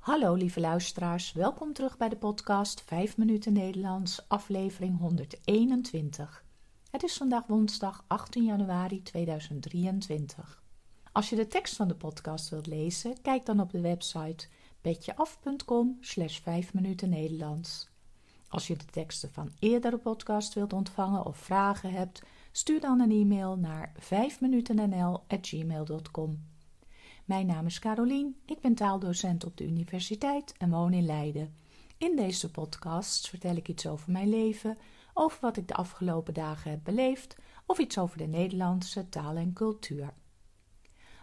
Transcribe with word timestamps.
Hallo 0.00 0.34
lieve 0.34 0.60
luisteraars, 0.60 1.32
welkom 1.32 1.72
terug 1.72 1.96
bij 1.96 2.08
de 2.08 2.16
podcast 2.16 2.82
5 2.86 3.16
minuten 3.16 3.52
Nederlands, 3.52 4.28
aflevering 4.28 4.98
121. 4.98 6.44
Het 6.90 7.02
is 7.02 7.16
vandaag 7.16 7.46
woensdag 7.46 8.04
18 8.06 8.44
januari 8.44 9.02
2023. 9.02 10.62
Als 11.12 11.30
je 11.30 11.36
de 11.36 11.46
tekst 11.46 11.76
van 11.76 11.88
de 11.88 11.94
podcast 11.94 12.48
wilt 12.48 12.66
lezen, 12.66 13.20
kijk 13.22 13.46
dan 13.46 13.60
op 13.60 13.70
de 13.70 13.80
website 13.80 14.48
petjeaf.com 14.80 15.96
slash 16.00 16.40
5 16.40 16.74
minuten 16.74 17.08
Nederlands. 17.08 17.88
Als 18.48 18.66
je 18.66 18.76
de 18.76 18.84
teksten 18.84 19.32
van 19.32 19.50
eerdere 19.58 19.98
podcast 19.98 20.54
wilt 20.54 20.72
ontvangen 20.72 21.24
of 21.24 21.36
vragen 21.36 21.92
hebt, 21.92 22.22
stuur 22.52 22.80
dan 22.80 23.00
een 23.00 23.10
e-mail 23.10 23.56
naar 23.56 23.92
5minutennl.gmail.com. 23.98 26.58
Mijn 27.24 27.46
naam 27.46 27.66
is 27.66 27.78
Carolien, 27.78 28.36
ik 28.46 28.60
ben 28.60 28.74
taaldocent 28.74 29.44
op 29.44 29.56
de 29.56 29.64
universiteit 29.64 30.54
en 30.58 30.70
woon 30.70 30.92
in 30.92 31.06
Leiden. 31.06 31.54
In 31.98 32.16
deze 32.16 32.50
podcast 32.50 33.28
vertel 33.28 33.56
ik 33.56 33.68
iets 33.68 33.86
over 33.86 34.12
mijn 34.12 34.28
leven, 34.28 34.78
over 35.14 35.38
wat 35.40 35.56
ik 35.56 35.68
de 35.68 35.74
afgelopen 35.74 36.34
dagen 36.34 36.70
heb 36.70 36.80
beleefd 36.84 37.36
of 37.66 37.78
iets 37.78 37.98
over 37.98 38.18
de 38.18 38.26
Nederlandse 38.26 39.08
taal 39.08 39.36
en 39.36 39.52
cultuur. 39.52 40.12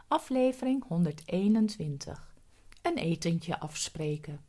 Aflevering 0.08 0.84
121. 0.88 2.36
Een 2.82 2.98
etentje 2.98 3.60
afspreken. 3.60 4.41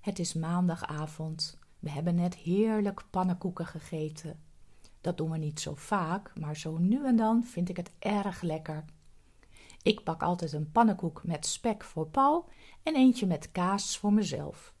Het 0.00 0.18
is 0.18 0.32
maandagavond. 0.32 1.58
We 1.78 1.90
hebben 1.90 2.14
net 2.14 2.34
heerlijk 2.34 3.04
pannenkoeken 3.10 3.66
gegeten. 3.66 4.40
Dat 5.00 5.16
doen 5.16 5.30
we 5.30 5.38
niet 5.38 5.60
zo 5.60 5.74
vaak, 5.74 6.38
maar 6.38 6.56
zo 6.56 6.78
nu 6.78 7.06
en 7.06 7.16
dan 7.16 7.44
vind 7.44 7.68
ik 7.68 7.76
het 7.76 7.90
erg 7.98 8.42
lekker. 8.42 8.84
Ik 9.82 10.04
bak 10.04 10.22
altijd 10.22 10.52
een 10.52 10.70
pannenkoek 10.70 11.24
met 11.24 11.46
spek 11.46 11.84
voor 11.84 12.06
Paul 12.06 12.48
en 12.82 12.96
eentje 12.96 13.26
met 13.26 13.52
kaas 13.52 13.98
voor 13.98 14.12
mezelf. 14.12 14.74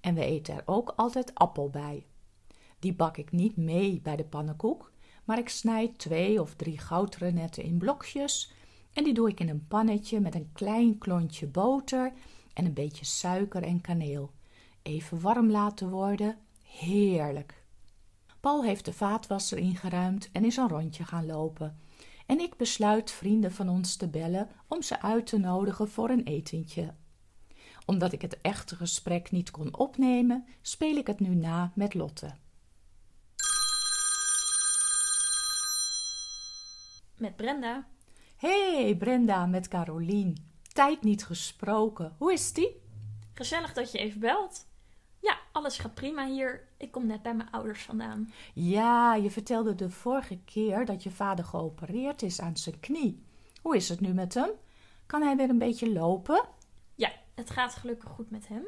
En 0.00 0.14
we 0.14 0.24
eten 0.24 0.54
er 0.54 0.62
ook 0.64 0.92
altijd 0.96 1.34
appel 1.34 1.70
bij. 1.70 2.06
Die 2.78 2.94
bak 2.94 3.16
ik 3.16 3.32
niet 3.32 3.56
mee 3.56 4.00
bij 4.00 4.16
de 4.16 4.24
pannenkoek, 4.24 4.92
maar 5.24 5.38
ik 5.38 5.48
snijd 5.48 5.98
twee 5.98 6.40
of 6.40 6.54
drie 6.54 6.78
goudrenetten 6.78 7.62
in 7.62 7.78
blokjes 7.78 8.52
en 8.92 9.04
die 9.04 9.14
doe 9.14 9.28
ik 9.28 9.40
in 9.40 9.48
een 9.48 9.66
pannetje 9.68 10.20
met 10.20 10.34
een 10.34 10.50
klein 10.52 10.98
klontje 10.98 11.46
boter 11.46 12.12
en 12.52 12.64
een 12.64 12.74
beetje 12.74 13.04
suiker 13.04 13.62
en 13.62 13.80
kaneel. 13.80 14.30
Even 14.82 15.20
warm 15.20 15.50
laten 15.50 15.90
worden. 15.90 16.38
Heerlijk. 16.64 17.64
Paul 18.40 18.64
heeft 18.64 18.84
de 18.84 18.92
vaatwasser 18.92 19.58
ingeruimd 19.58 20.28
en 20.32 20.44
is 20.44 20.56
een 20.56 20.68
rondje 20.68 21.04
gaan 21.04 21.26
lopen 21.26 21.78
en 22.30 22.40
ik 22.40 22.56
besluit 22.56 23.10
vrienden 23.10 23.52
van 23.52 23.68
ons 23.68 23.96
te 23.96 24.08
bellen 24.08 24.48
om 24.68 24.82
ze 24.82 25.00
uit 25.00 25.26
te 25.26 25.38
nodigen 25.38 25.88
voor 25.88 26.10
een 26.10 26.24
etentje. 26.24 26.94
Omdat 27.86 28.12
ik 28.12 28.22
het 28.22 28.40
echte 28.40 28.76
gesprek 28.76 29.30
niet 29.30 29.50
kon 29.50 29.76
opnemen, 29.76 30.46
speel 30.62 30.96
ik 30.96 31.06
het 31.06 31.20
nu 31.20 31.34
na 31.34 31.72
met 31.74 31.94
Lotte. 31.94 32.34
Met 37.16 37.36
Brenda. 37.36 37.86
Hey 38.36 38.96
Brenda, 38.98 39.46
met 39.46 39.68
Carolien. 39.68 40.36
Tijd 40.72 41.02
niet 41.02 41.24
gesproken. 41.24 42.14
Hoe 42.18 42.32
is 42.32 42.52
die? 42.52 42.80
Gezellig 43.34 43.72
dat 43.72 43.92
je 43.92 43.98
even 43.98 44.20
belt. 44.20 44.66
Ja, 45.20 45.38
alles 45.52 45.78
gaat 45.78 45.94
prima 45.94 46.26
hier. 46.26 46.68
Ik 46.76 46.90
kom 46.90 47.06
net 47.06 47.22
bij 47.22 47.34
mijn 47.34 47.50
ouders 47.50 47.82
vandaan. 47.82 48.32
Ja, 48.54 49.14
je 49.14 49.30
vertelde 49.30 49.74
de 49.74 49.90
vorige 49.90 50.38
keer 50.44 50.84
dat 50.84 51.02
je 51.02 51.10
vader 51.10 51.44
geopereerd 51.44 52.22
is 52.22 52.40
aan 52.40 52.56
zijn 52.56 52.80
knie. 52.80 53.24
Hoe 53.62 53.76
is 53.76 53.88
het 53.88 54.00
nu 54.00 54.12
met 54.12 54.34
hem? 54.34 54.50
Kan 55.06 55.22
hij 55.22 55.36
weer 55.36 55.48
een 55.48 55.58
beetje 55.58 55.92
lopen? 55.92 56.48
Ja, 56.94 57.12
het 57.34 57.50
gaat 57.50 57.74
gelukkig 57.74 58.10
goed 58.10 58.30
met 58.30 58.48
hem. 58.48 58.64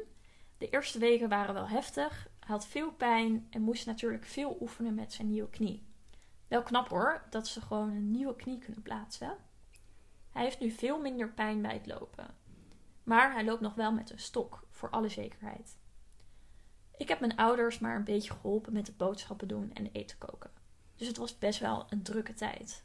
De 0.57 0.69
eerste 0.69 0.99
weken 0.99 1.29
waren 1.29 1.53
wel 1.53 1.67
heftig. 1.67 2.27
Hij 2.39 2.55
had 2.55 2.67
veel 2.67 2.91
pijn 2.91 3.47
en 3.49 3.61
moest 3.61 3.85
natuurlijk 3.85 4.25
veel 4.25 4.57
oefenen 4.61 4.95
met 4.95 5.13
zijn 5.13 5.29
nieuwe 5.29 5.49
knie. 5.49 5.83
Wel 6.47 6.63
knap 6.63 6.89
hoor, 6.89 7.23
dat 7.29 7.47
ze 7.47 7.61
gewoon 7.61 7.89
een 7.89 8.11
nieuwe 8.11 8.35
knie 8.35 8.57
kunnen 8.57 8.81
plaatsen. 8.81 9.37
Hij 10.31 10.43
heeft 10.43 10.59
nu 10.59 10.71
veel 10.71 10.99
minder 10.99 11.29
pijn 11.29 11.61
bij 11.61 11.73
het 11.73 11.87
lopen. 11.87 12.35
Maar 13.03 13.33
hij 13.33 13.45
loopt 13.45 13.61
nog 13.61 13.73
wel 13.73 13.91
met 13.91 14.11
een 14.11 14.19
stok, 14.19 14.67
voor 14.69 14.89
alle 14.89 15.09
zekerheid. 15.09 15.77
Ik 16.97 17.07
heb 17.07 17.19
mijn 17.19 17.35
ouders 17.35 17.79
maar 17.79 17.95
een 17.95 18.03
beetje 18.03 18.31
geholpen 18.31 18.73
met 18.73 18.87
het 18.87 18.97
boodschappen 18.97 19.47
doen 19.47 19.71
en 19.73 19.89
eten 19.91 20.17
koken. 20.17 20.51
Dus 20.95 21.07
het 21.07 21.17
was 21.17 21.37
best 21.37 21.59
wel 21.59 21.85
een 21.89 22.03
drukke 22.03 22.33
tijd. 22.33 22.83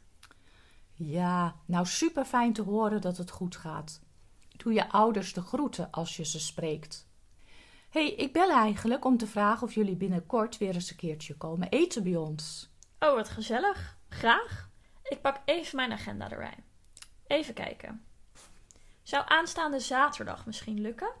Ja, 0.93 1.55
nou 1.65 1.85
super 1.85 2.25
fijn 2.25 2.53
te 2.53 2.61
horen 2.61 3.01
dat 3.01 3.17
het 3.17 3.31
goed 3.31 3.55
gaat. 3.55 4.01
Doe 4.57 4.73
je 4.73 4.91
ouders 4.91 5.33
de 5.33 5.41
groeten 5.41 5.91
als 5.91 6.17
je 6.17 6.25
ze 6.25 6.39
spreekt. 6.39 7.07
Hé, 7.89 8.05
hey, 8.05 8.13
ik 8.13 8.33
bel 8.33 8.51
eigenlijk 8.51 9.05
om 9.05 9.17
te 9.17 9.27
vragen 9.27 9.67
of 9.67 9.73
jullie 9.73 9.95
binnenkort 9.95 10.57
weer 10.57 10.73
eens 10.73 10.89
een 10.89 10.95
keertje 10.95 11.37
komen 11.37 11.69
eten 11.69 12.03
bij 12.03 12.15
ons. 12.15 12.69
Oh, 12.99 13.13
wat 13.13 13.29
gezellig. 13.29 13.97
Graag. 14.09 14.69
Ik 15.03 15.21
pak 15.21 15.41
even 15.45 15.75
mijn 15.75 15.91
agenda 15.91 16.31
erbij. 16.31 16.57
Even 17.27 17.53
kijken. 17.53 18.05
Zou 19.03 19.23
aanstaande 19.27 19.79
zaterdag 19.79 20.45
misschien 20.45 20.81
lukken? 20.81 21.11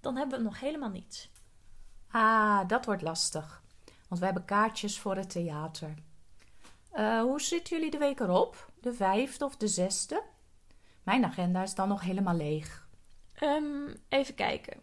Dan 0.00 0.16
hebben 0.16 0.38
we 0.38 0.44
nog 0.44 0.60
helemaal 0.60 0.90
niets. 0.90 1.30
Ah, 2.10 2.68
dat 2.68 2.84
wordt 2.84 3.02
lastig. 3.02 3.62
Want 4.08 4.20
we 4.20 4.26
hebben 4.26 4.44
kaartjes 4.44 4.98
voor 4.98 5.16
het 5.16 5.30
theater. 5.30 5.94
Uh, 6.94 7.20
hoe 7.20 7.40
zitten 7.40 7.76
jullie 7.76 7.90
de 7.90 7.98
week 7.98 8.20
erop? 8.20 8.70
De 8.80 8.92
vijfde 8.92 9.44
of 9.44 9.56
de 9.56 9.68
zesde? 9.68 10.22
Mijn 11.02 11.24
agenda 11.24 11.62
is 11.62 11.74
dan 11.74 11.88
nog 11.88 12.00
helemaal 12.00 12.36
leeg. 12.36 12.88
Um, 13.42 13.94
even 14.08 14.34
kijken. 14.34 14.80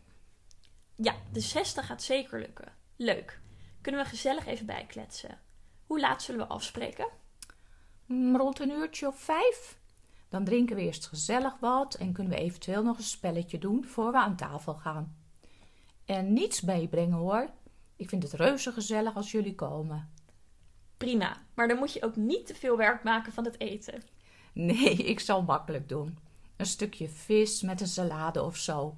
Ja, 0.95 1.15
de 1.31 1.39
zesde 1.39 1.81
gaat 1.81 2.03
zeker 2.03 2.39
lukken. 2.39 2.73
Leuk. 2.95 3.39
Kunnen 3.81 4.03
we 4.03 4.09
gezellig 4.09 4.45
even 4.45 4.65
bijkletsen. 4.65 5.39
Hoe 5.85 5.99
laat 5.99 6.21
zullen 6.21 6.47
we 6.47 6.53
afspreken? 6.53 7.07
Mm, 8.05 8.35
rond 8.37 8.59
een 8.59 8.71
uurtje 8.71 9.07
of 9.07 9.19
vijf. 9.19 9.79
Dan 10.29 10.43
drinken 10.43 10.75
we 10.75 10.81
eerst 10.81 11.07
gezellig 11.07 11.59
wat 11.59 11.95
en 11.95 12.13
kunnen 12.13 12.33
we 12.33 12.39
eventueel 12.39 12.83
nog 12.83 12.97
een 12.97 13.03
spelletje 13.03 13.57
doen 13.57 13.85
voor 13.85 14.11
we 14.11 14.17
aan 14.17 14.35
tafel 14.35 14.73
gaan. 14.73 15.24
En 16.05 16.33
niets 16.33 16.61
meebrengen 16.61 17.17
hoor. 17.17 17.49
Ik 17.95 18.09
vind 18.09 18.23
het 18.23 18.33
reuze 18.33 18.71
gezellig 18.71 19.16
als 19.16 19.31
jullie 19.31 19.55
komen. 19.55 20.09
Prima, 20.97 21.38
maar 21.53 21.67
dan 21.67 21.77
moet 21.77 21.93
je 21.93 22.03
ook 22.03 22.16
niet 22.16 22.45
te 22.45 22.55
veel 22.55 22.77
werk 22.77 23.03
maken 23.03 23.33
van 23.33 23.45
het 23.45 23.59
eten. 23.59 24.03
Nee, 24.53 24.95
ik 25.13 25.19
zal 25.19 25.41
makkelijk 25.41 25.89
doen. 25.89 26.17
Een 26.55 26.66
stukje 26.66 27.09
vis 27.09 27.61
met 27.61 27.81
een 27.81 27.88
salade 27.88 28.43
of 28.43 28.57
zo. 28.57 28.97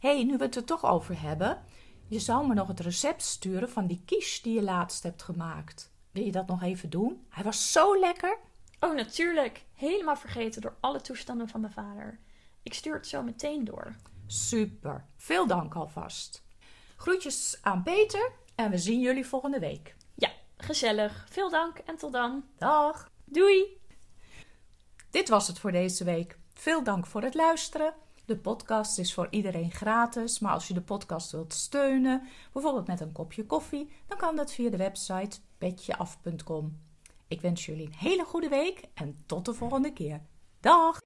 Hé, 0.00 0.14
hey, 0.14 0.24
nu 0.24 0.36
we 0.36 0.44
het 0.44 0.56
er 0.56 0.64
toch 0.64 0.84
over 0.84 1.20
hebben, 1.20 1.62
je 2.08 2.18
zou 2.18 2.46
me 2.46 2.54
nog 2.54 2.68
het 2.68 2.80
recept 2.80 3.22
sturen 3.22 3.70
van 3.70 3.86
die 3.86 4.02
quiche 4.04 4.42
die 4.42 4.54
je 4.54 4.62
laatst 4.62 5.02
hebt 5.02 5.22
gemaakt. 5.22 5.92
Wil 6.10 6.24
je 6.24 6.32
dat 6.32 6.46
nog 6.46 6.62
even 6.62 6.90
doen? 6.90 7.26
Hij 7.28 7.44
was 7.44 7.72
zo 7.72 7.98
lekker. 7.98 8.38
Oh, 8.80 8.94
natuurlijk. 8.94 9.64
Helemaal 9.74 10.16
vergeten 10.16 10.60
door 10.60 10.76
alle 10.80 11.00
toestanden 11.00 11.48
van 11.48 11.60
mijn 11.60 11.72
vader. 11.72 12.18
Ik 12.62 12.74
stuur 12.74 12.94
het 12.94 13.06
zo 13.06 13.22
meteen 13.22 13.64
door. 13.64 13.96
Super. 14.26 15.06
Veel 15.16 15.46
dank 15.46 15.74
alvast. 15.74 16.42
Groetjes 16.96 17.58
aan 17.62 17.82
Peter 17.82 18.32
en 18.54 18.70
we 18.70 18.78
zien 18.78 19.00
jullie 19.00 19.26
volgende 19.26 19.58
week. 19.58 19.96
Ja, 20.14 20.30
gezellig. 20.56 21.26
Veel 21.30 21.50
dank 21.50 21.78
en 21.78 21.96
tot 21.96 22.12
dan. 22.12 22.44
Dag. 22.58 23.10
Doei. 23.24 23.80
Dit 25.10 25.28
was 25.28 25.46
het 25.46 25.58
voor 25.58 25.72
deze 25.72 26.04
week. 26.04 26.38
Veel 26.52 26.82
dank 26.82 27.06
voor 27.06 27.22
het 27.22 27.34
luisteren. 27.34 27.94
De 28.24 28.36
podcast 28.36 28.98
is 28.98 29.14
voor 29.14 29.26
iedereen 29.30 29.70
gratis, 29.70 30.38
maar 30.38 30.52
als 30.52 30.68
je 30.68 30.74
de 30.74 30.82
podcast 30.82 31.30
wilt 31.30 31.52
steunen, 31.52 32.28
bijvoorbeeld 32.52 32.86
met 32.86 33.00
een 33.00 33.12
kopje 33.12 33.46
koffie, 33.46 33.90
dan 34.06 34.18
kan 34.18 34.36
dat 34.36 34.52
via 34.52 34.70
de 34.70 34.76
website 34.76 35.38
petjeaf.com. 35.58 36.80
Ik 37.28 37.40
wens 37.40 37.66
jullie 37.66 37.86
een 37.86 37.94
hele 37.94 38.24
goede 38.24 38.48
week 38.48 38.84
en 38.94 39.22
tot 39.26 39.44
de 39.44 39.54
volgende 39.54 39.92
keer. 39.92 40.20
Dag! 40.60 41.00